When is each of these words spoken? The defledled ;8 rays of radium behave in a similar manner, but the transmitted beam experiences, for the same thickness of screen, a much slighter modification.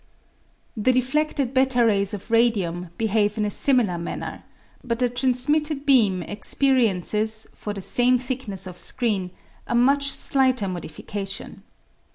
The 0.75 0.93
defledled 0.93 1.53
;8 1.55 1.75
rays 1.87 2.11
of 2.15 2.31
radium 2.31 2.89
behave 2.97 3.37
in 3.37 3.45
a 3.45 3.51
similar 3.51 3.99
manner, 3.99 4.41
but 4.83 4.97
the 4.97 5.07
transmitted 5.07 5.85
beam 5.85 6.23
experiences, 6.23 7.45
for 7.53 7.71
the 7.71 7.81
same 7.81 8.17
thickness 8.17 8.65
of 8.65 8.79
screen, 8.79 9.29
a 9.67 9.75
much 9.75 10.09
slighter 10.09 10.67
modification. 10.67 11.61